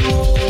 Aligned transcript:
Oh, 0.00 0.36
you. 0.36 0.47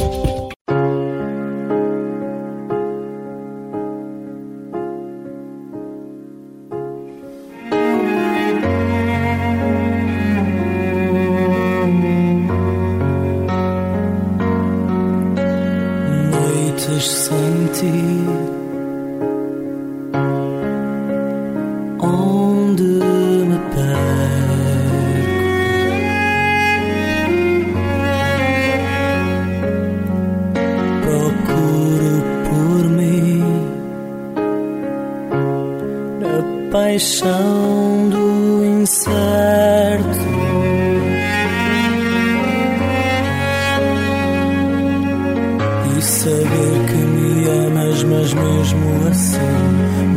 mas 48.04 48.32
mesmo 48.34 49.08
assim, 49.08 49.38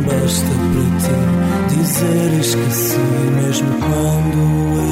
basta 0.06 0.46
para 0.46 0.98
ti 0.98 1.42
dizeres 1.74 2.54
que 2.54 2.70
sim, 2.74 3.30
mesmo 3.36 3.70
quando 3.80 4.38
eu. 4.76 4.91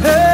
Deixa-me 0.00 0.27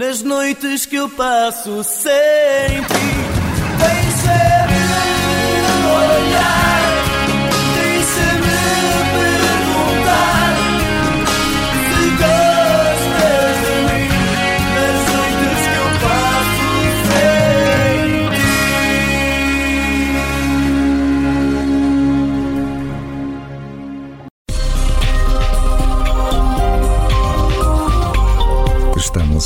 nas 0.00 0.22
noites 0.22 0.86
que 0.86 0.96
eu 0.96 1.10
passo 1.10 1.84
sem 1.84 2.08
ti. 2.08 3.10
Deixa-me 3.76 4.80
olhar. 5.92 6.69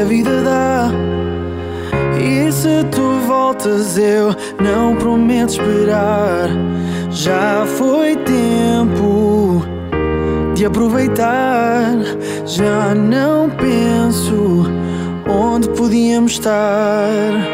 A 0.00 0.04
vida 0.04 0.42
dá. 0.42 0.90
E 2.18 2.50
se 2.50 2.84
tu 2.90 3.20
voltas, 3.26 3.98
eu 3.98 4.34
não 4.60 4.96
prometo 4.96 5.50
esperar. 5.50 6.48
Já 7.10 7.66
foi 7.66 8.16
tempo 8.16 9.62
de 10.54 10.64
aproveitar. 10.64 11.92
Já 12.46 12.94
não 12.94 13.50
penso 13.50 14.64
onde 15.28 15.68
podíamos 15.70 16.32
estar. 16.32 17.49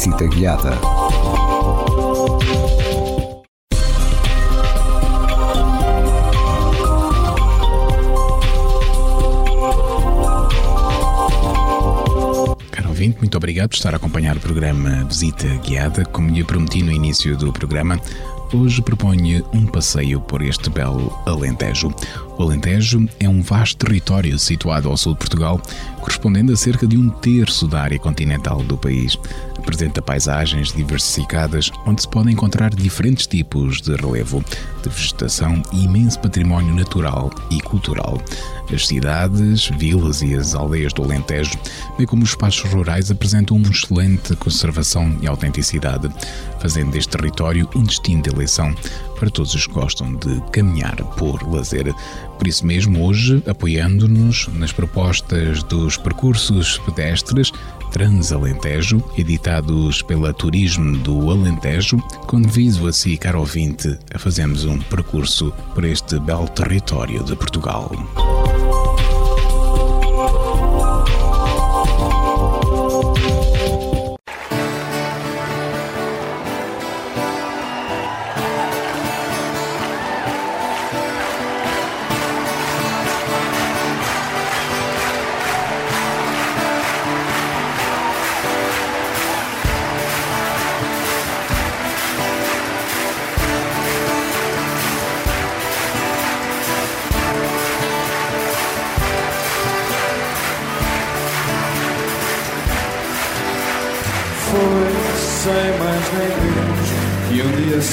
Visita 0.00 0.26
Guiada. 0.28 0.70
Caro 12.70 12.88
ouvinte, 12.88 13.18
muito 13.18 13.36
obrigado 13.36 13.68
por 13.68 13.74
estar 13.74 13.92
a 13.92 13.98
acompanhar 13.98 14.38
o 14.38 14.40
programa 14.40 15.04
Visita 15.04 15.46
Guiada. 15.66 16.06
Como 16.06 16.30
lhe 16.30 16.42
prometi 16.44 16.82
no 16.82 16.92
início 16.92 17.36
do 17.36 17.52
programa, 17.52 18.00
hoje 18.54 18.80
proponho 18.80 19.46
um 19.52 19.66
passeio 19.66 20.18
por 20.22 20.40
este 20.40 20.70
belo 20.70 21.12
Alentejo. 21.26 21.94
O 22.38 22.44
Alentejo 22.44 23.06
é 23.18 23.28
um 23.28 23.42
vasto 23.42 23.84
território 23.84 24.38
situado 24.38 24.88
ao 24.88 24.96
sul 24.96 25.12
de 25.12 25.18
Portugal, 25.18 25.60
correspondendo 26.00 26.54
a 26.54 26.56
cerca 26.56 26.86
de 26.86 26.96
um 26.96 27.10
terço 27.10 27.68
da 27.68 27.82
área 27.82 27.98
continental 27.98 28.62
do 28.62 28.78
país. 28.78 29.14
Apresenta 29.70 30.02
paisagens 30.02 30.72
diversificadas 30.72 31.70
onde 31.86 32.02
se 32.02 32.08
podem 32.08 32.32
encontrar 32.32 32.70
diferentes 32.70 33.24
tipos 33.24 33.80
de 33.80 33.94
relevo, 33.94 34.44
de 34.82 34.88
vegetação 34.88 35.62
e 35.72 35.84
imenso 35.84 36.18
património 36.18 36.74
natural 36.74 37.30
e 37.52 37.60
cultural. 37.60 38.20
As 38.74 38.88
cidades, 38.88 39.68
vilas 39.78 40.22
e 40.22 40.34
as 40.34 40.56
aldeias 40.56 40.92
do 40.92 41.04
Alentejo, 41.04 41.56
bem 41.96 42.04
como 42.04 42.24
os 42.24 42.30
espaços 42.30 42.68
rurais, 42.72 43.12
apresentam 43.12 43.56
uma 43.56 43.70
excelente 43.70 44.34
conservação 44.34 45.16
e 45.22 45.28
autenticidade, 45.28 46.10
fazendo 46.58 46.90
deste 46.90 47.16
território 47.16 47.70
um 47.76 47.84
destino 47.84 48.22
de 48.22 48.30
eleição 48.30 48.74
para 49.20 49.30
todos 49.30 49.54
os 49.54 49.68
que 49.68 49.72
gostam 49.72 50.16
de 50.16 50.40
caminhar 50.50 50.96
por 51.16 51.48
lazer. 51.48 51.94
Por 52.40 52.48
isso 52.48 52.64
mesmo, 52.64 53.04
hoje, 53.04 53.42
apoiando-nos 53.46 54.48
nas 54.54 54.72
propostas 54.72 55.62
dos 55.64 55.98
percursos 55.98 56.78
pedestres, 56.86 57.52
Transalentejo, 57.92 59.04
editados 59.18 60.00
pela 60.00 60.32
Turismo 60.32 60.96
do 60.96 61.30
Alentejo, 61.30 61.98
convido 62.26 62.86
a 62.86 62.94
si, 62.94 63.18
caro 63.18 63.40
ouvinte, 63.40 63.98
a 64.14 64.18
fazermos 64.18 64.64
um 64.64 64.78
percurso 64.78 65.52
por 65.74 65.84
este 65.84 66.18
belo 66.18 66.48
território 66.48 67.22
de 67.24 67.36
Portugal. 67.36 67.90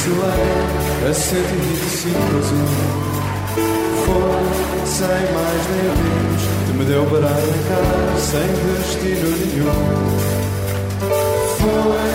Um 0.08 0.14
dia 0.14 0.14
se 0.14 0.14
leva 0.14 1.10
a 1.10 1.14
125 1.14 2.18
azul. 2.38 2.68
Foi 4.06 4.86
sem 4.86 5.08
mais 5.34 5.64
nem 5.70 5.84
menos 5.84 6.44
que 6.66 6.74
me 6.78 6.86
deu 6.86 7.06
para 7.06 7.28
arrancar 7.28 8.18
sem 8.18 8.48
destino 8.64 9.30
nenhum. 9.38 9.80
Foi 11.58 12.08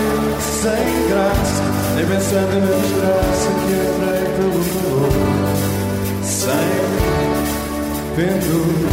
sem 0.62 1.08
graça, 1.08 1.64
nem 1.96 2.06
pensando 2.06 2.54
na 2.61 2.72
desgraça 2.80 3.49
que 3.61 3.72
entrei 3.72 4.25
pelo 4.37 4.61
valor. 4.62 5.12
Sem 6.22 6.72
pendura, 8.16 8.92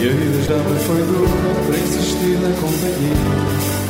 e 0.00 0.08
a 0.08 0.12
vida 0.12 0.40
já 0.42 0.56
me 0.56 0.78
foi 0.80 1.02
dura 1.02 1.54
para 1.66 1.76
insistir 1.78 2.34
na 2.40 2.50
companhia. 2.60 3.87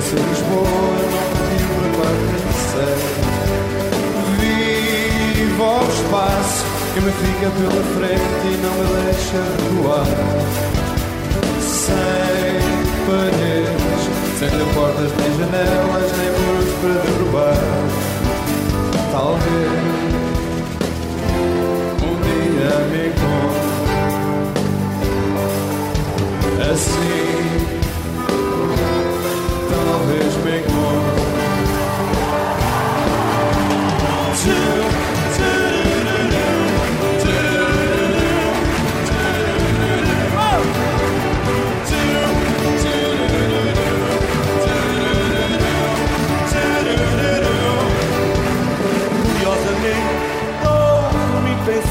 Se 0.00 0.14
Lisboa 0.14 0.62
não 0.62 1.24
pediu 1.48 1.68
para 1.76 1.88
quatro 1.96 2.26
Vivo 4.40 5.64
ao 5.64 5.84
espaço 5.84 6.64
que 6.94 7.00
me 7.00 7.12
fica 7.12 7.48
pela 7.50 7.82
frente 7.94 8.44
e 8.44 8.54
não 8.62 8.74
me 8.74 8.84
deixa 9.04 9.40
recuar. 9.62 10.08
Sem 11.60 12.60
paredes, 13.06 14.02
sem 14.38 14.50
portas 14.74 15.10
nem 15.18 15.30
janelas, 15.38 16.08
nem 16.16 16.30
muros 16.40 16.70
para 16.80 16.96
derrubar 17.02 18.16
talvez 19.16 19.72
um 22.02 22.14
dia 22.22 22.72
me 22.90 23.00
encontre 23.08 23.56
assim. 26.70 27.75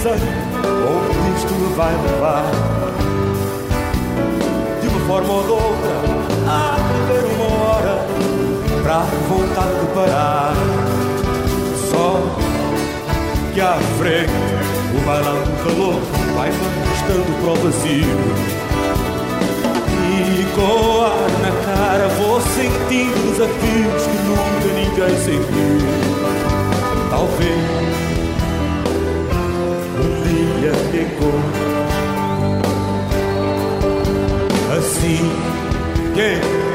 Pensando 0.05 0.21
onde 0.87 1.35
isto 1.35 1.75
vai 1.75 1.91
levar. 1.91 2.45
De 4.81 4.87
uma 4.87 4.99
forma 5.07 5.33
ou 5.33 5.43
de 5.43 5.49
outra, 5.49 5.95
há 6.47 6.75
de 6.77 6.93
haver 7.01 7.25
uma 7.33 7.47
hora 7.63 7.95
para 8.83 8.99
voltar 9.27 9.67
de 9.67 9.85
parar. 9.95 10.53
Só 11.89 12.21
que 13.53 13.61
à 13.61 13.77
frente 13.97 14.31
o 14.95 15.05
bailão 15.05 15.41
calor 15.63 15.99
vai 16.35 16.51
me 16.51 16.65
arrastando 16.83 17.31
para 17.41 17.51
o 17.51 17.55
vazio. 17.55 18.15
E 20.07 20.45
com 20.55 20.61
o 20.61 21.01
ar 21.01 21.29
na 21.41 21.51
cara 21.65 22.07
vou 22.09 22.39
sentindo 22.41 23.31
desafios 23.31 24.03
que 24.03 24.17
nunca 24.27 24.67
ninguém 24.75 25.15
sentiu. 25.17 26.05
Talvez 27.09 28.04
dia 30.65 31.05
assim. 34.77 35.19
Yeah. 36.15 36.74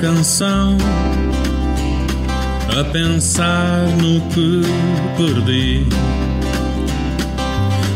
Canção 0.00 0.76
a 2.78 2.84
pensar 2.84 3.86
no 4.00 4.20
que 4.30 4.62
perdi. 5.16 5.86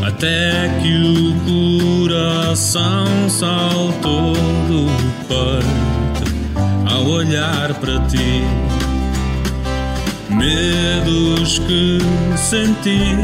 Até 0.07 0.69
que 0.81 0.95
o 0.95 2.05
coração 2.05 3.07
saltou 3.29 4.35
do 4.69 4.87
peito 5.27 6.95
ao 6.95 7.05
olhar 7.07 7.75
para 7.75 7.99
ti. 8.07 8.45
Medos 10.29 11.59
que 11.61 11.99
senti 12.37 13.17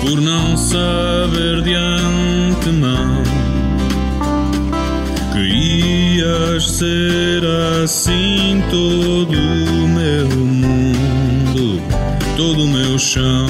por 0.00 0.20
não 0.20 0.56
saber 0.56 1.62
de 1.62 1.74
antemão 1.74 3.53
que 5.64 6.18
ias 6.18 6.70
ser 6.70 7.42
assim 7.82 8.62
todo 8.70 9.32
o 9.32 9.88
meu 9.88 10.28
mundo, 10.28 11.80
todo 12.36 12.64
o 12.64 12.68
meu 12.68 12.98
chão. 12.98 13.46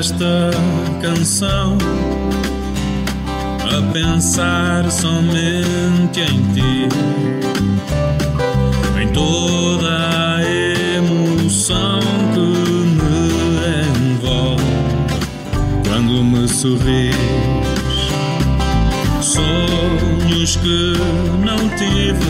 Esta 0.00 0.50
canção 1.02 1.76
a 3.70 3.92
pensar 3.92 4.90
somente 4.90 6.20
em 6.22 6.42
ti, 6.54 6.88
em 8.98 9.08
toda 9.08 10.36
a 10.38 10.42
emoção 10.96 12.00
que 12.32 12.40
me 12.96 14.12
envolve 14.14 14.64
quando 15.86 16.24
me 16.24 16.48
sorris. 16.48 17.14
Sonhos 19.20 20.56
que 20.56 20.94
não 21.44 21.68
tive 21.76 22.24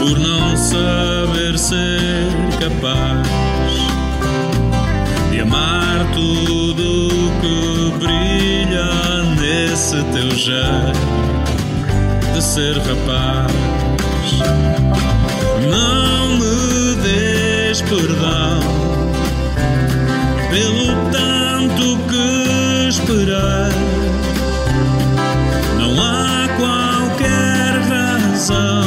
por 0.00 0.18
não 0.18 0.56
saber 0.56 1.56
ser 1.56 2.32
capaz 2.58 3.43
tudo 6.14 7.32
que 7.40 7.92
brilha 7.98 9.22
nesse 9.40 10.02
teu 10.12 10.30
jeito 10.30 11.14
de 12.32 12.42
ser 12.42 12.78
rapaz. 12.78 13.52
Não 15.70 16.28
me 16.38 16.94
des 17.02 17.82
perdão 17.82 18.60
pelo 20.50 20.94
tanto 21.10 21.98
que 22.08 22.88
esperei. 22.88 23.74
Não 25.78 26.00
há 26.00 26.48
qualquer 26.56 27.72
razão 27.88 28.83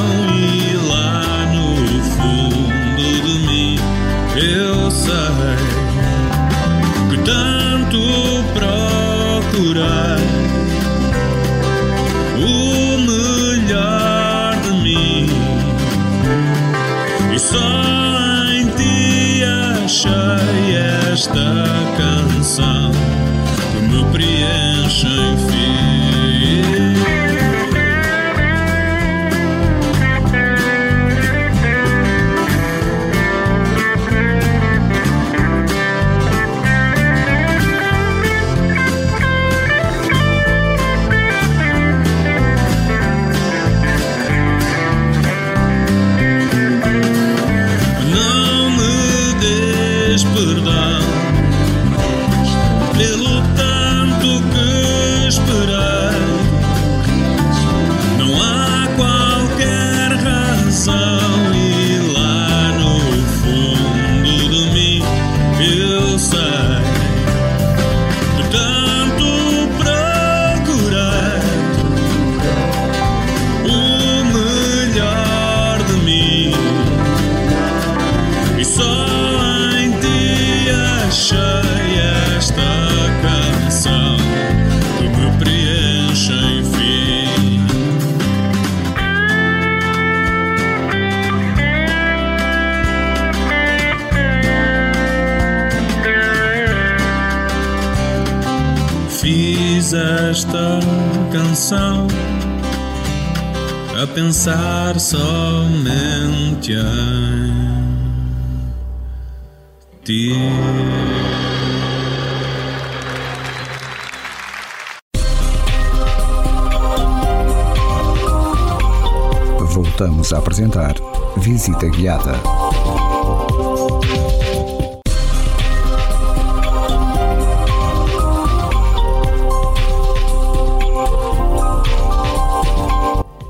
a 120.34 120.40
apresentar 120.40 120.96
Visita 121.38 121.88
Guiada. 121.88 122.34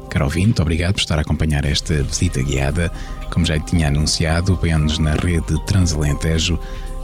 Caro 0.10 0.26
ouvinte, 0.26 0.62
obrigado 0.62 0.94
por 0.94 1.00
estar 1.00 1.18
a 1.18 1.22
acompanhar 1.22 1.66
esta 1.66 1.96
visita 2.04 2.42
guiada. 2.42 2.92
Como 3.32 3.46
já 3.46 3.60
tinha 3.60 3.88
anunciado, 3.88 4.54
apoiando-nos 4.54 5.00
na 5.00 5.16
rede 5.16 5.60
Transalentejo, 5.66 6.60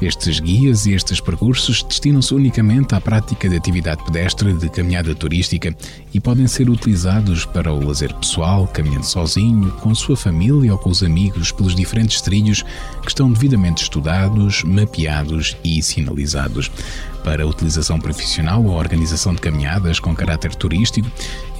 Estes 0.00 0.40
guias 0.40 0.84
e 0.84 0.92
estes 0.92 1.20
percursos 1.20 1.82
destinam-se 1.82 2.34
unicamente 2.34 2.94
à 2.94 3.00
prática 3.00 3.48
de 3.48 3.56
atividade 3.56 4.04
pedestre 4.04 4.52
de 4.52 4.68
caminhada 4.68 5.14
turística 5.14 5.74
e 6.16 6.20
podem 6.20 6.46
ser 6.46 6.70
utilizados 6.70 7.44
para 7.44 7.70
o 7.70 7.86
lazer 7.86 8.14
pessoal, 8.14 8.66
caminhando 8.66 9.04
sozinho, 9.04 9.70
com 9.72 9.90
a 9.90 9.94
sua 9.94 10.16
família 10.16 10.72
ou 10.72 10.78
com 10.78 10.88
os 10.88 11.02
amigos 11.02 11.52
pelos 11.52 11.74
diferentes 11.74 12.22
trilhos 12.22 12.62
que 13.02 13.08
estão 13.08 13.30
devidamente 13.30 13.82
estudados, 13.82 14.62
mapeados 14.62 15.58
e 15.62 15.82
sinalizados. 15.82 16.70
Para 17.22 17.42
a 17.42 17.46
utilização 17.46 18.00
profissional 18.00 18.64
ou 18.64 18.76
organização 18.76 19.34
de 19.34 19.42
caminhadas 19.42 20.00
com 20.00 20.14
caráter 20.14 20.54
turístico, 20.54 21.06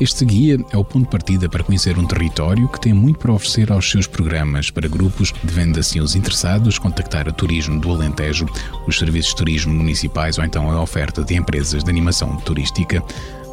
este 0.00 0.24
guia 0.24 0.58
é 0.70 0.76
o 0.78 0.84
ponto 0.84 1.04
de 1.04 1.10
partida 1.10 1.50
para 1.50 1.62
conhecer 1.62 1.98
um 1.98 2.06
território 2.06 2.66
que 2.68 2.80
tem 2.80 2.94
muito 2.94 3.18
para 3.18 3.32
oferecer 3.32 3.70
aos 3.70 3.90
seus 3.90 4.06
programas. 4.06 4.70
Para 4.70 4.88
grupos, 4.88 5.34
devendo 5.42 5.78
assim 5.78 6.00
os 6.00 6.16
interessados 6.16 6.78
contactar 6.78 7.28
a 7.28 7.32
Turismo 7.32 7.78
do 7.78 7.90
Alentejo, 7.90 8.46
os 8.86 8.98
serviços 8.98 9.32
de 9.32 9.36
turismo 9.36 9.74
municipais 9.74 10.38
ou 10.38 10.44
então 10.44 10.70
a 10.70 10.80
oferta 10.80 11.22
de 11.22 11.34
empresas 11.34 11.84
de 11.84 11.90
animação 11.90 12.36
turística 12.36 13.02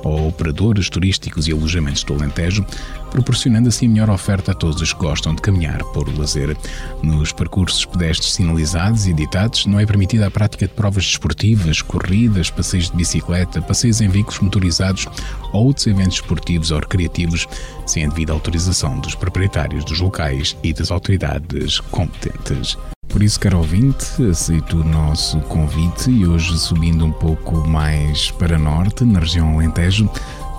ou 0.03 0.27
operadores 0.27 0.89
turísticos 0.89 1.47
e 1.47 1.51
alojamentos 1.51 2.03
do 2.03 2.13
Alentejo, 2.13 2.65
proporcionando 3.09 3.69
assim 3.69 3.87
melhor 3.87 4.09
oferta 4.09 4.51
a 4.51 4.55
todos 4.55 4.81
os 4.81 4.93
que 4.93 4.99
gostam 4.99 5.35
de 5.35 5.41
caminhar 5.41 5.83
por 5.93 6.07
lazer. 6.17 6.55
Nos 7.01 7.31
percursos 7.31 7.85
pedestres 7.85 8.33
sinalizados 8.33 9.05
e 9.05 9.11
editados, 9.11 9.65
não 9.65 9.79
é 9.79 9.85
permitida 9.85 10.27
a 10.27 10.31
prática 10.31 10.67
de 10.67 10.73
provas 10.73 11.05
desportivas, 11.05 11.81
corridas, 11.81 12.49
passeios 12.49 12.89
de 12.89 12.97
bicicleta, 12.97 13.61
passeios 13.61 14.01
em 14.01 14.07
veículos 14.07 14.39
motorizados 14.39 15.07
ou 15.51 15.65
outros 15.65 15.87
eventos 15.87 16.15
esportivos 16.15 16.71
ou 16.71 16.79
recreativos, 16.79 17.47
sem 17.85 18.05
a 18.05 18.09
devida 18.09 18.33
autorização 18.33 18.99
dos 18.99 19.15
proprietários 19.15 19.85
dos 19.85 19.99
locais 19.99 20.57
e 20.63 20.73
das 20.73 20.91
autoridades 20.91 21.79
competentes. 21.79 22.77
Por 23.13 23.21
isso, 23.21 23.39
caro 23.39 23.59
ouvinte, 23.59 24.23
aceito 24.23 24.81
o 24.81 24.83
nosso 24.83 25.39
convite 25.41 26.09
e 26.09 26.25
hoje 26.25 26.57
subindo 26.57 27.05
um 27.05 27.11
pouco 27.11 27.57
mais 27.67 28.31
para 28.31 28.57
norte, 28.57 29.05
na 29.05 29.19
região 29.19 29.53
Alentejo, 29.53 30.09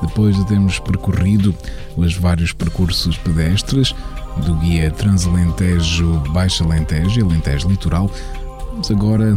depois 0.00 0.36
de 0.36 0.46
termos 0.46 0.78
percorrido 0.78 1.52
os 1.96 2.14
vários 2.14 2.52
percursos 2.52 3.16
pedestres 3.18 3.92
do 4.46 4.54
guia 4.54 4.88
Transalentejo 4.92 6.22
Baixa 6.32 6.62
Alentejo 6.62 7.18
e 7.18 7.22
Alentejo 7.24 7.68
Litoral, 7.68 8.08
vamos 8.70 8.88
agora 8.88 9.36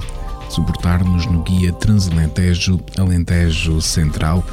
suportar-nos 0.52 1.26
no 1.26 1.42
guia 1.42 1.74
Transalentejo 1.74 2.80
Alentejo 3.00 3.82
Central 3.82 4.46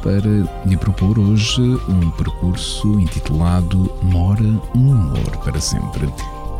para 0.00 0.48
lhe 0.64 0.76
propor 0.76 1.18
hoje 1.18 1.60
um 1.60 2.08
percurso 2.12 3.00
intitulado 3.00 3.92
Mora 4.00 4.60
um 4.76 4.92
Amor 4.92 5.38
para 5.38 5.60
Sempre. 5.60 6.08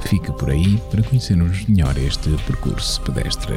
Fique 0.04 0.32
por 0.32 0.50
aí 0.50 0.80
para 0.90 1.02
conhecermos 1.02 1.66
melhor 1.68 1.96
este 1.98 2.30
percurso 2.46 3.00
pedestre. 3.02 3.56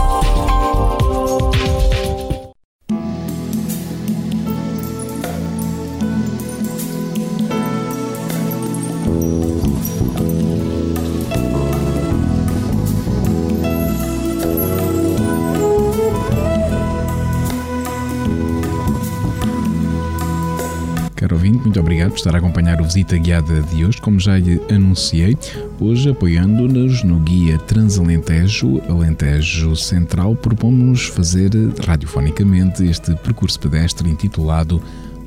Ouvinte, 21.41 21.63
muito 21.63 21.79
obrigado 21.79 22.11
por 22.11 22.17
estar 22.17 22.35
a 22.35 22.37
acompanhar 22.37 22.79
o 22.79 22.83
Visita 22.83 23.17
Guiada 23.17 23.63
de 23.63 23.83
hoje. 23.83 23.99
Como 23.99 24.19
já 24.19 24.37
lhe 24.37 24.61
anunciei, 24.69 25.35
hoje 25.79 26.11
apoiando-nos 26.11 27.03
no 27.03 27.19
Guia 27.19 27.57
Transalentejo, 27.57 28.79
Alentejo 28.87 29.75
Central, 29.75 30.35
propomos 30.35 31.07
fazer 31.07 31.49
radiofonicamente 31.83 32.85
este 32.85 33.15
percurso 33.15 33.59
pedestre 33.59 34.07
intitulado 34.07 34.79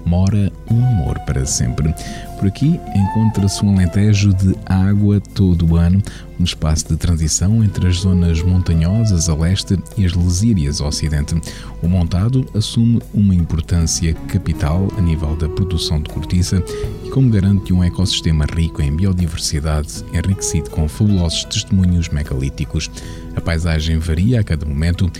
Mora 0.04 0.52
um 0.70 0.84
Amor 0.84 1.18
para 1.20 1.46
Sempre. 1.46 1.94
Por 2.38 2.48
aqui 2.48 2.78
encontra-se 2.94 3.64
um 3.64 3.74
alentejo 3.74 4.34
de 4.34 4.54
água 4.66 5.20
todo 5.20 5.66
o 5.66 5.76
ano, 5.76 6.02
um 6.38 6.44
espaço 6.44 6.88
de 6.88 6.96
transição 6.96 7.64
entre 7.64 7.86
as 7.86 7.98
zonas 7.98 8.42
montanhosas 8.42 9.28
a 9.28 9.34
leste 9.34 9.78
e 9.96 10.04
as 10.04 10.12
lesírias 10.12 10.80
a 10.80 10.88
ocidente. 10.88 11.34
O 11.82 11.88
montado 11.88 12.46
assume 12.54 13.00
uma 13.14 13.34
importância 13.34 14.12
capital 14.28 14.88
a 14.98 15.00
nível 15.00 15.36
da 15.36 15.48
produção 15.48 16.00
de 16.00 16.10
cortiça 16.10 16.62
e 17.04 17.10
como 17.10 17.30
garante 17.30 17.72
um 17.72 17.82
ecossistema 17.82 18.44
rico 18.44 18.82
em 18.82 18.94
biodiversidade, 18.94 20.04
enriquecido 20.12 20.70
com 20.70 20.88
fabulosos 20.88 21.44
testemunhos 21.44 22.08
megalíticos. 22.08 22.90
A 23.36 23.40
paisagem 23.40 23.98
varia 23.98 24.40
a 24.40 24.44
cada 24.44 24.66
momento, 24.66 25.10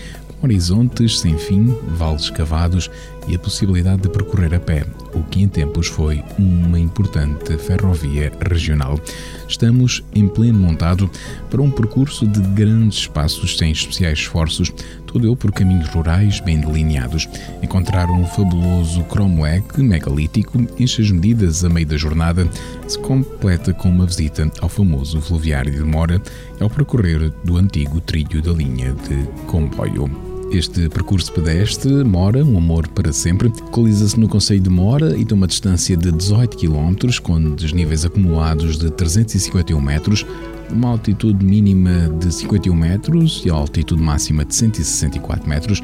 horizontes 0.41 1.19
sem 1.19 1.37
fim, 1.37 1.75
vales 1.97 2.29
cavados 2.29 2.89
e 3.27 3.35
a 3.35 3.39
possibilidade 3.39 4.03
de 4.03 4.09
percorrer 4.09 4.53
a 4.53 4.59
pé, 4.59 4.85
o 5.13 5.23
que 5.23 5.41
em 5.41 5.47
tempos 5.47 5.87
foi 5.87 6.23
uma 6.37 6.79
importante 6.79 7.57
ferrovia 7.57 8.31
regional. 8.49 8.99
Estamos 9.47 10.03
em 10.13 10.27
pleno 10.27 10.59
montado 10.59 11.09
para 11.49 11.61
um 11.61 11.71
percurso 11.71 12.27
de 12.27 12.41
grandes 12.41 12.99
espaços 12.99 13.57
sem 13.57 13.71
especiais 13.71 14.19
esforços, 14.19 14.71
todo 15.05 15.27
ele 15.27 15.35
por 15.35 15.51
caminhos 15.51 15.87
rurais 15.89 16.39
bem 16.39 16.59
delineados. 16.59 17.27
Encontrar 17.61 18.09
um 18.09 18.25
fabuloso 18.25 19.03
cromoeque 19.03 19.81
megalítico 19.81 20.65
enche 20.77 21.01
as 21.01 21.11
medidas 21.11 21.63
a 21.63 21.69
meio 21.69 21.87
da 21.87 21.97
jornada, 21.97 22.47
se 22.87 22.99
completa 22.99 23.73
com 23.73 23.89
uma 23.89 24.05
visita 24.05 24.51
ao 24.61 24.69
famoso 24.69 25.21
fluviário 25.21 25.71
de 25.71 25.83
Mora 25.83 26.21
e 26.59 26.63
ao 26.63 26.69
percorrer 26.69 27.31
do 27.43 27.57
antigo 27.57 28.01
trilho 28.01 28.41
da 28.41 28.51
linha 28.51 28.93
de 28.93 29.25
comboio. 29.47 30.34
Este 30.51 30.87
percurso 30.89 31.33
pedestre, 31.33 32.03
Mora, 32.03 32.43
um 32.45 32.57
amor 32.57 32.87
para 32.87 33.11
sempre, 33.11 33.49
localiza-se 33.49 34.17
no 34.19 34.27
Conselho 34.27 34.61
de 34.61 34.69
Mora 34.69 35.17
e 35.17 35.25
tem 35.25 35.35
uma 35.35 35.47
distância 35.47 35.97
de 35.97 36.11
18 36.11 36.57
km, 36.57 36.95
com 37.21 37.55
desníveis 37.55 38.05
acumulados 38.05 38.77
de 38.77 38.89
351 38.91 39.81
metros, 39.81 40.25
uma 40.71 40.89
altitude 40.89 41.43
mínima 41.43 42.09
de 42.19 42.33
51 42.33 42.73
metros 42.73 43.43
e 43.45 43.49
a 43.49 43.53
altitude 43.53 44.01
máxima 44.01 44.45
de 44.45 44.55
164 44.55 45.49
metros, 45.49 45.81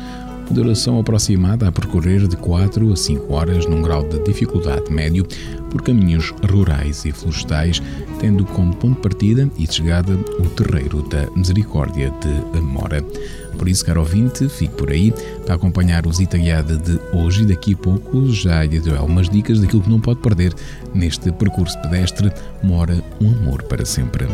duração 0.51 0.99
aproximada 0.99 1.67
a 1.67 1.71
percorrer 1.71 2.27
de 2.27 2.35
4 2.35 2.91
a 2.91 2.95
5 2.95 3.33
horas 3.33 3.65
num 3.65 3.81
grau 3.81 4.03
de 4.03 4.19
dificuldade 4.19 4.91
médio 4.91 5.25
por 5.69 5.81
caminhos 5.81 6.33
rurais 6.49 7.05
e 7.05 7.11
florestais, 7.11 7.81
tendo 8.19 8.45
como 8.45 8.75
ponto 8.75 8.95
de 8.95 9.01
partida 9.01 9.49
e 9.57 9.65
de 9.65 9.73
chegada 9.73 10.13
o 10.13 10.49
Terreiro 10.49 11.01
da 11.03 11.29
Misericórdia 11.35 12.11
de 12.21 12.61
Mora. 12.61 13.03
Por 13.57 13.67
isso, 13.67 13.85
caro 13.85 14.01
ouvinte, 14.01 14.49
fique 14.49 14.75
por 14.75 14.91
aí 14.91 15.13
para 15.45 15.55
acompanhar 15.55 16.05
o 16.05 16.09
Visita 16.09 16.37
Guiada 16.37 16.77
de 16.77 16.99
hoje 17.13 17.43
e 17.43 17.45
daqui 17.45 17.73
a 17.73 17.77
pouco 17.77 18.27
já 18.29 18.63
lhe 18.63 18.79
dou 18.79 18.97
algumas 18.97 19.29
dicas 19.29 19.59
daquilo 19.59 19.81
que 19.81 19.89
não 19.89 19.99
pode 19.99 20.19
perder 20.19 20.53
neste 20.93 21.31
percurso 21.31 21.79
pedestre 21.81 22.31
Mora 22.63 23.01
um 23.21 23.31
Amor 23.31 23.63
para 23.63 23.85
Sempre. 23.85 24.27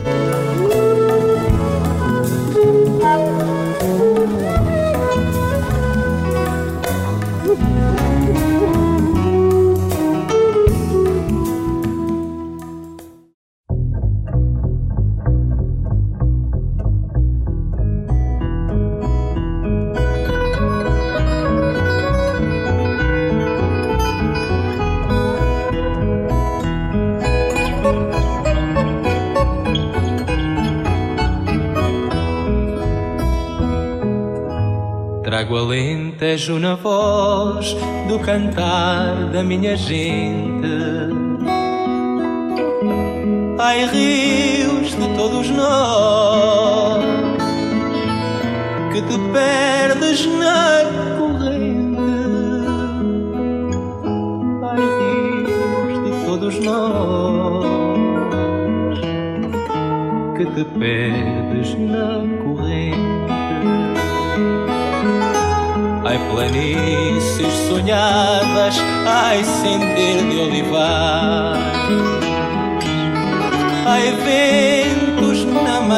Cantar 38.38 39.32
da 39.32 39.43
minha 39.43 39.76
gente. 39.76 40.57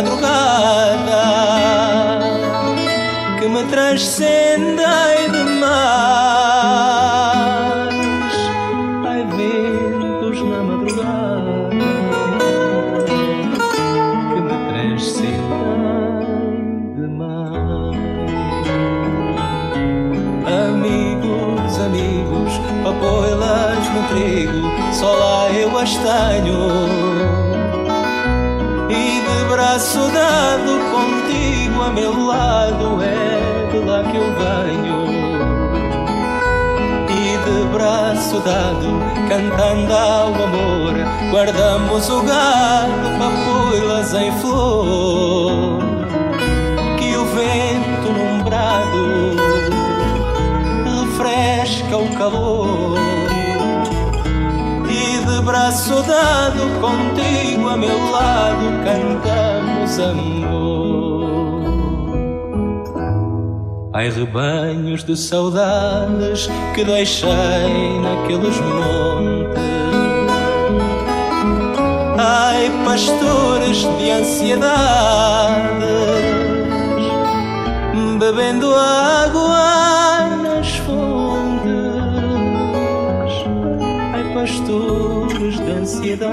Madrugada 0.02 1.24
que 3.38 3.48
me 3.50 3.64
transcendem 3.66 5.19
gado, 42.08 43.10
papoilas 43.20 44.14
em 44.14 44.32
flor. 44.40 45.80
Que 46.98 47.18
o 47.18 47.26
vento 47.26 48.14
num 48.14 48.44
brado 48.44 49.36
refresca 50.86 51.98
o 51.98 52.08
calor 52.18 52.98
e 54.90 55.26
de 55.26 55.42
braço 55.42 56.02
dado 56.04 56.62
contigo 56.80 57.68
a 57.68 57.76
meu 57.76 58.12
lado 58.12 58.66
cantamos 58.86 60.00
amor. 60.00 61.20
Ai 63.94 64.10
rebanhos 64.10 65.04
de 65.04 65.18
saudades 65.18 66.48
que 66.74 66.86
deixei 66.86 68.00
naqueles 68.02 68.58
montes. 68.62 68.99
Ai 72.32 72.70
pastores 72.86 73.78
de 73.98 74.12
ansiedades 74.12 75.89
bebendo 78.20 78.76
água 78.76 80.38
nas 80.44 80.76
fontes. 80.78 81.74
Ai, 84.13 84.34
pastores 84.34 85.58
de 85.58 85.72
ansiedades, 85.72 86.28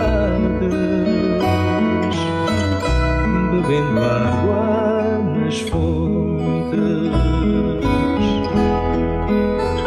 bebendo 3.52 4.00
água 4.00 5.18
nas 5.38 5.60
fontes. 5.60 7.06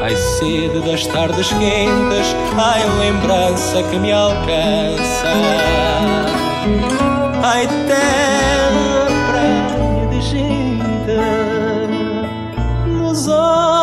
Ai, 0.10 0.16
sede 0.16 0.80
das 0.80 1.06
tardes 1.06 1.50
quentes, 1.50 2.36
ai, 2.58 2.84
lembrança 2.98 3.84
que 3.84 4.00
me 4.00 4.12
alcança. 4.12 5.28
Ai, 7.44 7.68
terra, 7.88 9.06
praia 9.30 10.08
de 10.10 10.20
gente, 10.20 11.16
nos 12.88 13.28
olhos 13.28 13.79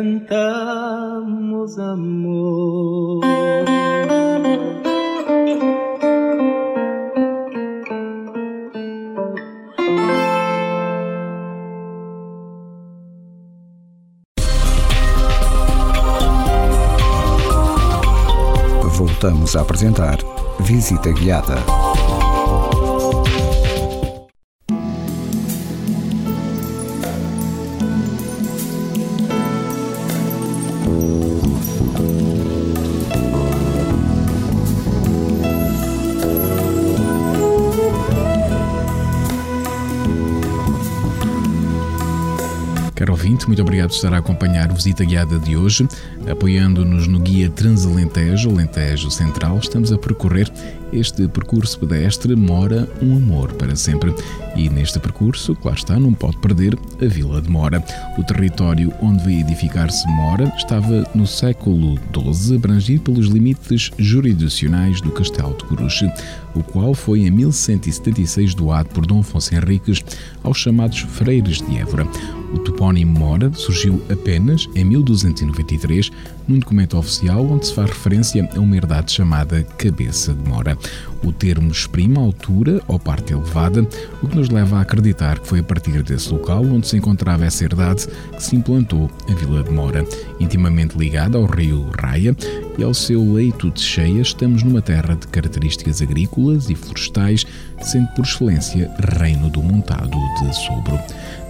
Cantamos 0.00 1.78
amor. 1.78 3.20
Voltamos 18.96 19.54
a 19.54 19.60
apresentar 19.60 20.18
Visita 20.60 21.10
Guiada. 21.10 21.56
Ouvinte, 43.90 43.96
muito 43.96 43.96
obrigado 43.96 43.96
por 43.96 43.96
estar 43.96 44.14
a 44.14 44.18
acompanhar 44.18 44.70
a 44.70 44.74
visita 44.74 45.04
guiada 45.04 45.38
de 45.38 45.56
hoje. 45.56 45.86
Apoiando-nos 46.30 47.06
no 47.06 47.18
guia 47.18 47.50
Transalentejo, 47.50 48.50
Alentejo 48.50 49.10
Central, 49.10 49.58
estamos 49.58 49.92
a 49.92 49.98
percorrer 49.98 50.50
este 50.92 51.28
percurso 51.28 51.78
pedestre 51.78 52.34
Mora 52.34 52.88
um 53.02 53.16
Amor 53.16 53.52
para 53.54 53.76
sempre. 53.76 54.14
E 54.56 54.68
neste 54.68 54.98
percurso, 54.98 55.54
claro 55.54 55.78
está, 55.78 55.98
não 55.98 56.12
pode 56.12 56.38
perder 56.38 56.76
a 57.00 57.06
Vila 57.06 57.40
de 57.40 57.48
Mora. 57.48 57.82
O 58.18 58.24
território 58.24 58.92
onde 59.00 59.24
veio 59.24 59.40
edificar-se 59.40 60.06
Mora 60.08 60.52
estava 60.56 61.06
no 61.14 61.26
século 61.26 61.98
XII 62.12 62.56
abrangido 62.56 63.02
pelos 63.04 63.26
limites 63.26 63.90
jurisdicionais 63.98 65.00
do 65.00 65.10
Castelo 65.12 65.56
de 65.56 65.64
Coruche, 65.64 66.10
o 66.54 66.62
qual 66.62 66.94
foi 66.94 67.20
em 67.20 67.30
1176 67.30 68.54
doado 68.54 68.88
por 68.90 69.06
Dom 69.06 69.20
Afonso 69.20 69.54
Henriques 69.54 70.02
aos 70.42 70.58
chamados 70.58 70.98
Freires 71.00 71.58
de 71.58 71.78
Évora. 71.78 72.06
O 72.52 72.58
topónimo 72.58 73.16
Mora 73.18 73.52
surgiu 73.52 74.02
apenas 74.10 74.68
em 74.74 74.84
1293 74.84 76.10
num 76.48 76.58
documento 76.58 76.98
oficial 76.98 77.46
onde 77.46 77.66
se 77.66 77.74
faz 77.74 77.90
referência 77.90 78.48
a 78.56 78.58
uma 78.58 78.76
herdade 78.76 79.12
chamada 79.12 79.62
Cabeça 79.78 80.34
de 80.34 80.48
Mora. 80.48 80.76
O 81.22 81.32
termo 81.32 81.70
exprime 81.70 82.18
a 82.18 82.20
altura 82.20 82.82
ou 82.88 82.98
parte 82.98 83.32
elevada, 83.32 83.86
o 84.20 84.26
que 84.26 84.36
nos 84.36 84.48
leva 84.48 84.78
a 84.78 84.80
acreditar 84.80 85.38
que 85.38 85.46
foi 85.46 85.60
a 85.60 85.62
partir 85.62 86.02
desse 86.02 86.32
local 86.32 86.64
onde 86.64 86.88
se 86.88 86.96
encontrava 86.96 87.44
essa 87.44 87.64
herdade 87.64 88.08
que 88.08 88.42
se 88.42 88.56
implantou 88.56 89.08
a 89.28 89.34
Vila 89.34 89.62
de 89.62 89.70
Mora. 89.70 90.04
Intimamente 90.40 90.98
ligada 90.98 91.38
ao 91.38 91.44
rio 91.44 91.88
Raia 92.00 92.34
e 92.76 92.82
ao 92.82 92.94
seu 92.94 93.32
leito 93.32 93.70
de 93.70 93.80
cheia, 93.80 94.22
estamos 94.22 94.62
numa 94.62 94.82
terra 94.82 95.14
de 95.14 95.28
características 95.28 96.02
agrícolas 96.02 96.68
e 96.68 96.74
florestais, 96.74 97.46
sendo 97.80 98.08
por 98.08 98.24
excelência 98.24 98.90
reino 99.18 99.48
do 99.50 99.62
montado 99.62 100.18
de 100.40 100.56
Sobro. 100.66 100.98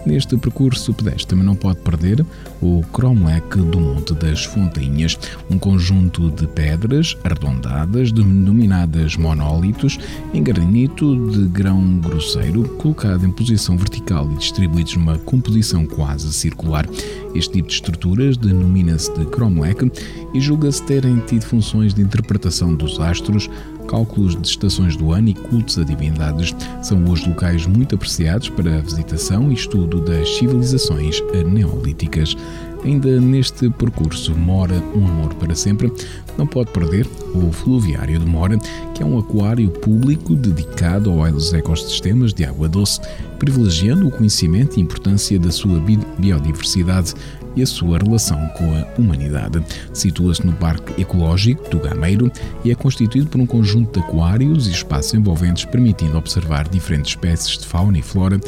Neste 0.05 0.37
percurso 0.37 0.95
pedestre 0.95 1.27
também 1.27 1.45
não 1.45 1.55
pode 1.55 1.79
perder 1.81 2.25
o 2.61 2.83
cromlech 2.93 3.57
do 3.57 3.81
Monte 3.81 4.15
das 4.15 4.45
Fontinhas, 4.45 5.19
um 5.51 5.59
conjunto 5.59 6.31
de 6.31 6.47
pedras 6.47 7.17
arredondadas 7.25 8.13
denominadas 8.13 9.17
monólitos 9.17 9.99
em 10.35 10.43
granito 10.43 11.31
de 11.31 11.49
grão 11.49 11.99
grosseiro, 11.99 12.65
colocado 12.77 13.25
em 13.25 13.31
posição 13.31 13.77
vertical 13.77 14.31
e 14.33 14.37
distribuídos 14.37 14.97
numa 14.97 15.19
composição 15.19 15.87
quase 15.87 16.33
circular. 16.33 16.87
Este 17.35 17.55
tipo 17.55 17.69
de 17.69 17.75
estruturas 17.75 18.37
denomina-se 18.37 19.13
de 19.15 19.25
cromlech 19.27 19.91
e 20.35 20.41
julga-se 20.41 20.83
terem 20.83 21.19
tido 21.21 21.45
funções 21.45 21.95
de 21.95 22.03
interpretação 22.03 22.75
dos 22.75 22.99
astros, 22.99 23.49
cálculos 23.87 24.41
de 24.41 24.47
estações 24.47 24.97
do 24.97 25.13
ano 25.13 25.29
e 25.29 25.35
cultos 25.35 25.79
a 25.79 25.85
divindades. 25.85 26.55
São 26.83 27.05
hoje 27.07 27.29
locais 27.29 27.67
muito 27.67 27.95
apreciados 27.95 28.49
para 28.49 28.79
a 28.79 28.81
visitação 28.81 29.51
e 29.51 29.55
estudo 29.55 30.01
das 30.01 30.37
civilizações 30.37 31.21
neolíticas. 31.53 32.37
Ainda 32.85 33.21
neste 33.21 33.69
percurso 33.71 34.35
Mora 34.35 34.75
um 34.95 35.07
Amor 35.07 35.35
para 35.35 35.55
Sempre, 35.55 35.93
não 36.39 36.47
pode 36.47 36.71
perder 36.71 37.07
o 37.35 37.53
Fluviário 37.53 38.19
de 38.19 38.25
Mora, 38.25 38.59
que 38.95 39.03
é 39.03 39.07
um 39.07 39.19
aquário 39.19 39.71
público 39.71 40.35
dedicado 40.35 41.11
aos 41.11 41.53
ecossistemas 41.53 42.33
de 42.33 42.45
água 42.45 42.69
doce, 42.69 43.01
privilegiando 43.39 44.09
o 44.09 44.11
conhecimento 44.11 44.79
e 44.79 44.83
importância 44.83 45.39
da 45.39 45.51
sua 45.51 45.83
biodiversidade 46.19 47.15
e 47.57 47.63
a 47.63 47.67
sua 47.67 47.99
relação 47.99 48.39
com 48.57 48.75
a 48.75 48.87
humanidade. 48.99 49.63
Situa-se 49.93 50.47
no 50.47 50.53
Parque 50.53 51.01
Ecológico 51.01 51.69
do 51.69 51.81
Gameiro 51.81 52.31
e 52.65 52.71
é 52.71 52.75
constituído 52.75 53.29
por 53.29 53.41
um 53.41 53.47
conjunto 53.47 53.99
de 53.99 54.07
aquários 54.07 54.67
e 54.69 54.71
espaços 54.71 55.15
envolventes 55.15 55.65
permitindo 55.65 56.17
observar 56.17 56.69
diferentes 56.69 57.11
espécies 57.11 57.59
de 57.59 57.67
fauna 57.67 57.99
e 57.99 58.03
flora 58.03 58.41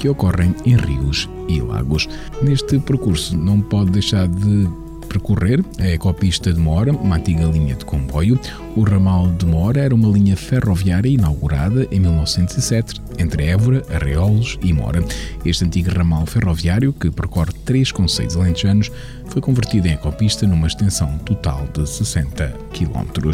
que 0.00 0.08
ocorrem 0.08 0.54
em 0.64 0.76
rios 0.76 1.28
e 1.46 1.60
lagos. 1.60 2.08
Neste 2.42 2.78
percurso 2.78 3.36
não 3.36 3.60
pode 3.60 3.90
deixar 3.90 4.26
de 4.26 4.66
percorrer 5.06 5.62
a 5.78 5.88
ecopista 5.88 6.52
de 6.52 6.58
Mora, 6.58 6.90
uma 6.90 7.16
antiga 7.16 7.44
linha 7.44 7.74
de 7.74 7.84
comboio. 7.84 8.40
O 8.74 8.82
ramal 8.82 9.28
de 9.32 9.44
Mora 9.44 9.80
era 9.80 9.94
uma 9.94 10.08
linha 10.08 10.36
ferroviária 10.36 11.10
inaugurada 11.10 11.86
em 11.90 12.00
1907 12.00 13.02
entre 13.18 13.44
Évora, 13.44 13.84
Arreolos 13.94 14.58
e 14.62 14.72
Mora. 14.72 15.04
Este 15.44 15.66
antigo 15.66 15.90
ramal 15.90 16.24
ferroviário, 16.24 16.94
que 16.94 17.10
percorre 17.10 17.52
três 17.66 17.92
conceitos 17.92 18.36
alentejanos, 18.36 18.90
foi 19.26 19.42
convertido 19.42 19.86
em 19.86 19.92
ecopista 19.92 20.46
numa 20.46 20.66
extensão 20.66 21.18
total 21.18 21.68
de 21.74 21.86
60 21.86 22.56
km. 22.72 23.30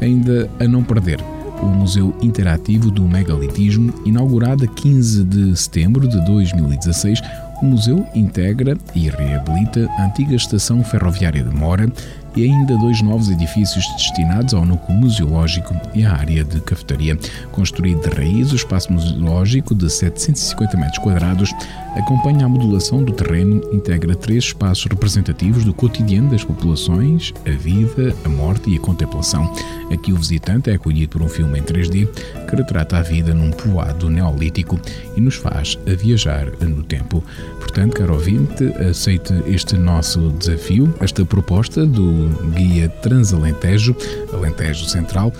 Ainda 0.00 0.50
a 0.58 0.66
não 0.66 0.82
perder, 0.82 1.20
o 1.62 1.66
Museu 1.66 2.14
Interativo 2.20 2.90
do 2.90 3.02
Megalitismo, 3.02 3.92
inaugurado 4.04 4.64
a 4.64 4.66
15 4.66 5.24
de 5.24 5.56
setembro 5.56 6.08
de 6.08 6.24
2016, 6.24 7.20
o 7.60 7.66
museu 7.66 8.06
integra 8.14 8.76
e 8.94 9.08
reabilita 9.08 9.88
a 9.98 10.04
antiga 10.04 10.34
estação 10.34 10.84
ferroviária 10.84 11.42
de 11.42 11.54
Mora 11.54 11.90
e 12.38 12.44
ainda 12.44 12.76
dois 12.76 13.02
novos 13.02 13.28
edifícios 13.30 13.84
destinados 13.96 14.54
ao 14.54 14.64
núcleo 14.64 14.96
museológico 14.96 15.74
e 15.92 16.04
à 16.04 16.12
área 16.12 16.44
de 16.44 16.60
cafetaria. 16.60 17.18
Construído 17.50 18.08
de 18.08 18.14
raiz, 18.14 18.52
o 18.52 18.54
espaço 18.54 18.92
museológico 18.92 19.74
de 19.74 19.90
750 19.90 20.76
metros 20.76 20.98
quadrados 20.98 21.52
acompanha 21.96 22.46
a 22.46 22.48
modulação 22.48 23.02
do 23.02 23.12
terreno, 23.12 23.60
integra 23.72 24.14
três 24.14 24.44
espaços 24.44 24.84
representativos 24.84 25.64
do 25.64 25.74
cotidiano 25.74 26.30
das 26.30 26.44
populações, 26.44 27.34
a 27.44 27.50
vida, 27.50 28.14
a 28.24 28.28
morte 28.28 28.70
e 28.70 28.76
a 28.76 28.80
contemplação. 28.80 29.52
Aqui 29.92 30.12
o 30.12 30.16
visitante 30.16 30.70
é 30.70 30.74
acolhido 30.74 31.08
por 31.08 31.22
um 31.22 31.28
filme 31.28 31.58
em 31.58 31.62
3D 31.62 32.06
que 32.46 32.56
retrata 32.56 32.98
a 32.98 33.02
vida 33.02 33.34
num 33.34 33.50
povoado 33.50 34.08
neolítico 34.08 34.78
e 35.16 35.20
nos 35.20 35.34
faz 35.34 35.76
viajar 35.84 36.46
no 36.60 36.84
tempo. 36.84 37.24
Portanto, 37.58 37.94
caro 37.94 38.14
ouvinte, 38.14 38.64
aceite 38.88 39.34
este 39.46 39.76
nosso 39.76 40.30
desafio, 40.38 40.94
esta 41.00 41.24
proposta 41.24 41.84
do 41.84 42.27
Guia 42.54 42.88
Transalentejo, 42.88 43.96
Alentejo 44.32 44.88
Central, 44.88 45.32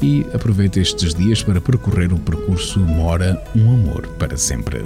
e 0.00 0.26
aproveite 0.34 0.80
estes 0.80 1.14
dias 1.14 1.42
para 1.42 1.60
percorrer 1.60 2.12
o 2.12 2.18
percurso 2.18 2.80
Mora 2.80 3.42
um 3.54 3.72
Amor 3.72 4.06
para 4.18 4.36
sempre. 4.36 4.84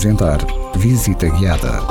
Apresentar 0.00 0.38
Visita 0.76 1.28
Guiada. 1.28 1.82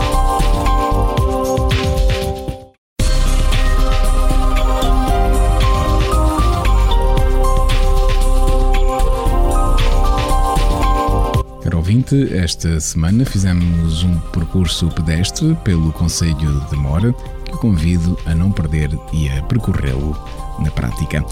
Caro 11.62 11.78
ouvinte, 11.78 12.36
esta 12.36 12.80
semana 12.80 13.24
fizemos 13.26 14.02
um 14.02 14.18
percurso 14.32 14.90
pedestre 14.90 15.56
pelo 15.64 15.94
Conselho 15.94 16.66
de 16.68 16.76
Mora 16.76 17.14
que 17.46 17.54
o 17.54 17.60
convido 17.60 18.18
a 18.26 18.34
não 18.34 18.52
perder 18.52 18.90
e 19.14 19.30
a 19.30 19.44
percorrê-lo 19.44 20.18
na 20.58 20.72
prática. 20.72 21.24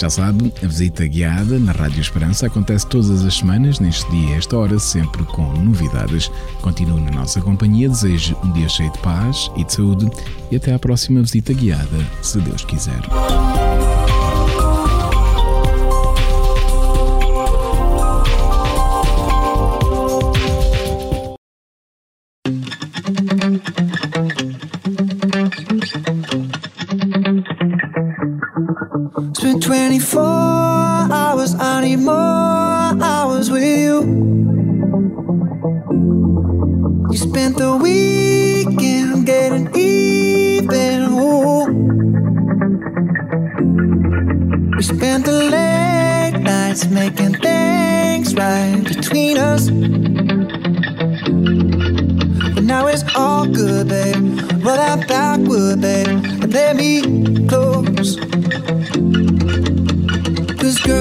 Já 0.00 0.08
sabe, 0.08 0.50
a 0.62 0.66
visita 0.66 1.06
guiada 1.06 1.58
na 1.58 1.72
Rádio 1.72 2.00
Esperança 2.00 2.46
acontece 2.46 2.86
todas 2.86 3.22
as 3.22 3.34
semanas, 3.34 3.78
neste 3.80 4.10
dia 4.10 4.30
e 4.30 4.32
esta 4.32 4.56
hora, 4.56 4.78
sempre 4.78 5.22
com 5.24 5.42
novidades. 5.52 6.30
Continue 6.62 7.02
na 7.02 7.10
nossa 7.10 7.38
companhia, 7.42 7.86
desejo 7.86 8.34
um 8.42 8.50
dia 8.50 8.66
cheio 8.66 8.90
de 8.90 8.98
paz 9.00 9.50
e 9.56 9.64
de 9.64 9.74
saúde 9.74 10.10
e 10.50 10.56
até 10.56 10.72
à 10.72 10.78
próxima 10.78 11.20
visita 11.20 11.52
guiada, 11.52 12.06
se 12.22 12.40
Deus 12.40 12.64
quiser. 12.64 13.02
Spent 29.40 29.62
24 29.62 30.20
hours, 30.20 31.54
I 31.54 31.80
need 31.80 32.00
more 32.00 32.12
hours 32.12 33.50
with 33.50 33.62
you. 33.62 34.02
You 37.10 37.16
spent 37.16 37.56
the 37.56 37.74
weekend 37.82 39.24
getting 39.24 39.74
even. 39.74 41.04
Ooh. 41.14 41.64
We 44.76 44.82
spent 44.82 45.24
the 45.24 45.32
late 45.32 46.38
nights 46.42 46.90
making 46.90 47.36
things 47.36 48.34
right 48.34 48.84
between 48.84 49.38
us. 49.38 49.70
But 52.54 52.64
now 52.64 52.88
it's 52.88 53.04
all 53.16 53.46
good, 53.46 53.88
babe. 53.88 54.16
Roll 54.62 54.76
that 54.76 55.08
backward, 55.08 55.80
babe, 55.80 56.08
and 56.08 56.52
let 56.52 56.76
me 56.76 57.46
close. 57.48 57.89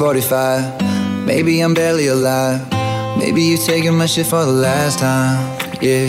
45. 0.00 1.26
Maybe 1.26 1.60
I'm 1.60 1.74
barely 1.74 2.06
alive. 2.06 2.66
Maybe 3.18 3.42
you've 3.42 3.62
taken 3.62 3.96
my 3.96 4.06
shit 4.06 4.24
for 4.24 4.46
the 4.46 4.50
last 4.50 4.98
time. 4.98 5.36
Yeah. 5.82 6.08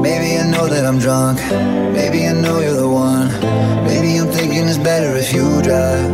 Maybe 0.00 0.38
I 0.38 0.48
know 0.48 0.68
that 0.68 0.86
I'm 0.86 1.00
drunk. 1.00 1.40
Maybe 1.92 2.24
I 2.28 2.32
know 2.32 2.60
you're 2.60 2.74
the 2.74 2.88
one. 2.88 3.26
Maybe 3.84 4.16
I'm 4.20 4.28
thinking 4.28 4.68
it's 4.68 4.78
better 4.78 5.16
if 5.16 5.32
you 5.32 5.60
drive. 5.62 6.10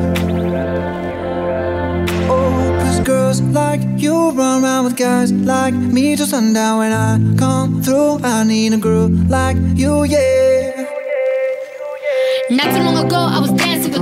Oh, 2.30 2.78
cause 2.80 3.00
girls 3.00 3.42
like 3.42 3.82
you 3.98 4.30
run 4.30 4.64
around 4.64 4.86
with 4.86 4.96
guys 4.96 5.30
like 5.30 5.74
me 5.74 6.16
till 6.16 6.24
sundown. 6.26 6.78
When 6.78 6.92
I 6.92 7.20
come 7.36 7.82
through, 7.82 8.20
I 8.24 8.44
need 8.44 8.72
a 8.72 8.78
girl 8.78 9.10
like 9.28 9.58
you, 9.74 10.04
yeah. 10.04 10.86
Not 12.48 12.74
too 12.74 12.82
long 12.82 12.96
ago, 13.04 13.18
I 13.18 13.40
was 13.40 13.47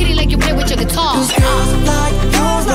kitty 0.00 0.14
like 0.14 0.30
you 0.30 0.38
play 0.38 0.54
with 0.54 0.70
your 0.70 0.78
guitar. 0.78 1.14
Cause 1.14 1.30
girls 1.32 1.72
like 1.84 2.69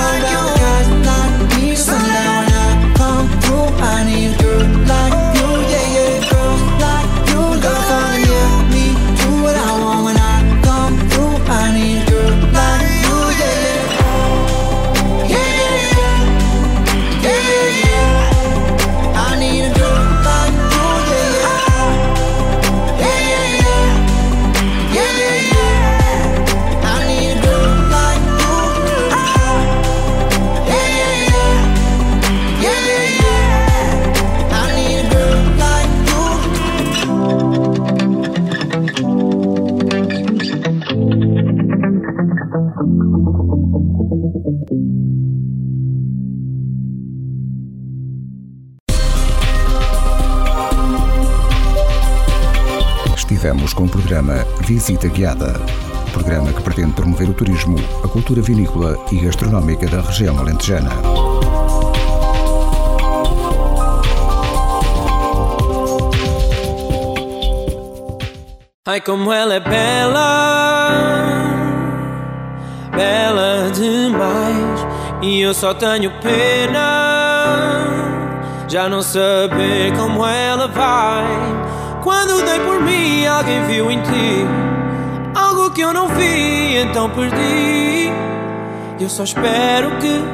programa 54.16 54.46
Visita 54.62 55.08
Guiada. 55.08 55.52
Programa 56.10 56.50
que 56.50 56.62
pretende 56.62 56.94
promover 56.94 57.28
o 57.28 57.34
turismo, 57.34 57.76
a 58.02 58.08
cultura 58.08 58.40
vinícola 58.40 58.96
e 59.12 59.20
gastronómica 59.20 59.86
da 59.88 60.00
região 60.00 60.38
alentejana. 60.38 60.88
Ai, 68.86 69.02
como 69.02 69.30
ela 69.30 69.54
é 69.54 69.60
bela, 69.60 70.88
bela 72.96 73.70
demais. 73.70 74.86
E 75.20 75.42
eu 75.42 75.52
só 75.52 75.74
tenho 75.74 76.10
pena, 76.22 77.84
já 78.66 78.88
não 78.88 79.02
saber 79.02 79.94
como 79.94 80.24
ela 80.24 80.68
vai. 80.68 81.35
Mim, 82.86 83.26
alguém 83.26 83.62
viu 83.66 83.90
em 83.90 84.00
ti 84.00 84.46
algo 85.34 85.70
que 85.70 85.80
eu 85.82 85.92
não 85.92 86.08
vi, 86.08 86.78
então 86.78 87.10
perdi. 87.10 88.10
Eu 88.98 89.08
só 89.08 89.24
espero 89.24 89.90
que 89.98 90.24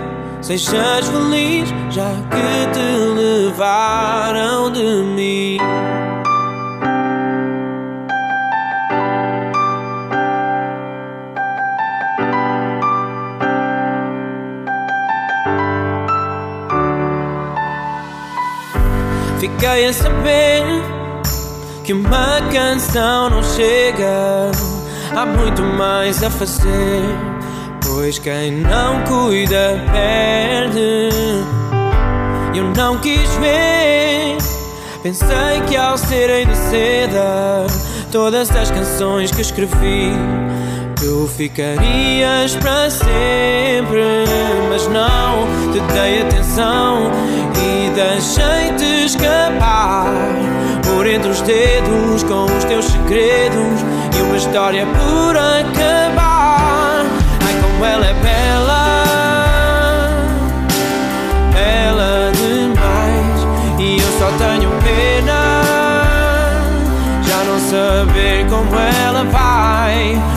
sejas 0.41 1.09
feliz, 1.09 1.69
já 1.91 2.11
que 2.31 2.73
te 2.73 2.81
levaram 3.15 4.71
de 4.71 4.83
mim. 4.83 5.59
Fiquei 19.41 19.89
a 19.89 19.93
saber 19.93 21.02
que 21.85 21.93
uma 21.93 22.41
canção 22.53 23.31
não 23.31 23.43
chega. 23.43 24.51
Há 25.17 25.27
muito 25.27 25.63
mais 25.63 26.23
a 26.23 26.31
fazer, 26.31 27.03
pois 27.85 28.19
quem 28.19 28.53
não 28.53 29.03
cuida 29.05 29.83
perde. 29.93 31.09
Eu 32.55 32.65
não 32.77 32.99
quis 32.99 33.29
ver, 33.37 34.37
pensei 35.03 35.61
que 35.67 35.77
ao 35.77 35.97
serem 35.97 36.47
de 36.47 36.57
seda, 36.57 37.67
todas 38.11 38.51
as 38.55 38.71
canções 38.71 39.31
que 39.31 39.41
escrevi. 39.41 40.13
Tu 41.03 41.27
ficarias 41.27 42.55
para 42.55 42.89
sempre, 42.89 44.25
mas 44.71 44.87
não 44.87 45.49
te 45.73 45.81
dei 45.93 46.23
atenção 46.23 47.11
e 47.57 47.91
deixei-te 47.91 49.07
escapar 49.07 50.07
por 50.85 51.05
entre 51.05 51.29
os 51.29 51.41
dedos 51.41 52.23
com 52.23 52.45
os 52.45 52.63
teus 52.67 52.85
segredos 52.85 53.81
e 54.17 54.23
uma 54.23 54.37
história 54.37 54.87
por 54.87 55.37
acabar. 55.37 57.05
Ai, 57.47 57.55
como 57.61 57.85
ela 57.85 58.07
é 58.07 58.15
bela, 58.15 58.85
bela 61.53 62.31
demais, 62.33 63.81
e 63.81 63.99
eu 63.99 64.13
só 64.21 64.31
tenho 64.39 64.71
pena 64.85 65.63
já 67.25 67.43
não 67.43 67.59
saber 67.59 68.47
como 68.49 68.71
ela 68.79 69.25
vai. 69.25 70.32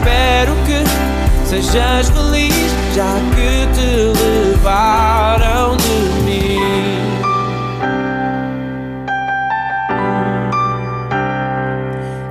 Espero 0.00 0.54
que 0.64 1.46
sejas 1.46 2.08
feliz, 2.10 2.54
já 2.94 3.14
que 3.34 3.66
te 3.74 3.90
levaram 4.18 5.76
de 5.76 6.22
mim. 6.22 6.58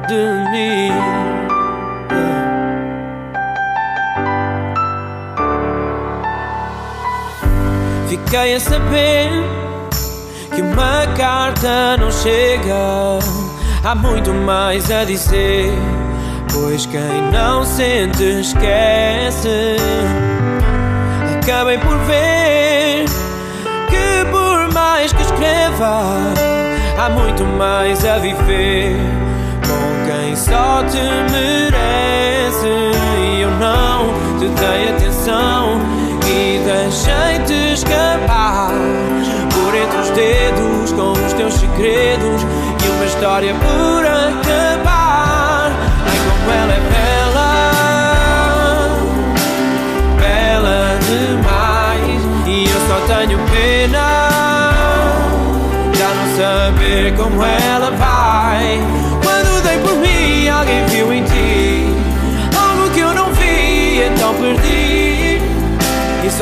De 0.08 0.24
mim. 0.52 0.94
Fiquei 8.08 8.56
a 8.56 8.60
saber 8.60 9.30
que 10.56 10.62
uma 10.62 11.06
carta 11.16 11.98
não 11.98 12.12
chega. 12.12 13.20
Há 13.84 13.96
muito 13.96 14.34
mais 14.34 14.90
a 14.92 15.04
dizer. 15.04 15.99
Pois 16.62 16.86
quem 16.86 17.22
não 17.32 17.64
sente 17.64 18.42
esquece. 18.42 19.78
Acabei 21.42 21.78
por 21.78 21.98
ver 22.00 23.06
que 23.90 24.26
por 24.30 24.74
mais 24.74 25.14
que 25.14 25.22
escreva, 25.22 26.04
há 26.98 27.10
muito 27.10 27.46
mais 27.46 28.06
a 28.06 28.18
viver 28.18 28.98
com 29.66 30.06
quem 30.06 30.36
só 30.36 30.84
te 30.84 31.02
merece. 31.32 32.68
E 33.22 33.42
eu 33.42 33.52
não 33.52 34.14
te 34.38 34.50
dei 34.60 34.90
atenção 34.96 35.80
e 36.28 36.60
deixei-te 36.66 37.74
escapar 37.74 38.72
por 39.54 39.74
entre 39.76 39.98
os 39.98 40.10
dedos 40.10 40.92
com 40.92 41.14
os 41.26 41.34
teus 41.34 41.54
segredos 41.54 42.42
e 42.86 42.90
uma 42.90 43.06
história 43.06 43.54
por 43.56 44.06
acabar. 44.06 44.49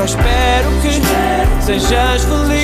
Espero 0.07 0.69
que 0.81 1.65
sejas 1.65 2.23
feliz, 2.23 2.56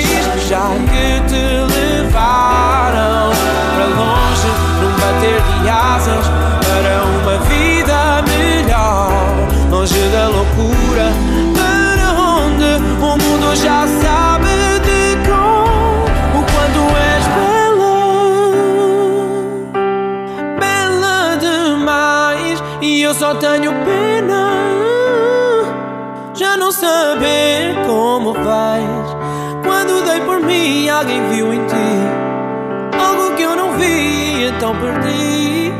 não 26.64 26.72
saber 26.72 27.74
como 27.86 28.32
vais. 28.32 29.16
Quando 29.62 30.02
dei 30.02 30.20
por 30.22 30.40
mim, 30.40 30.88
alguém 30.88 31.20
viu 31.28 31.52
em 31.52 31.60
ti 31.66 32.98
algo 32.98 33.36
que 33.36 33.42
eu 33.42 33.54
não 33.54 33.76
vi, 33.76 34.44
então 34.44 34.74
perdi. 34.74 35.70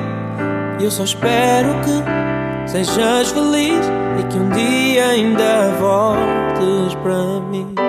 E 0.78 0.84
eu 0.84 0.90
só 0.90 1.04
espero 1.04 1.68
que 1.84 2.68
sejas 2.70 3.30
feliz 3.30 3.80
e 4.20 4.22
que 4.24 4.36
um 4.36 4.50
dia 4.50 5.06
ainda 5.06 5.70
voltes 5.80 6.94
para 7.02 7.40
mim. 7.50 7.83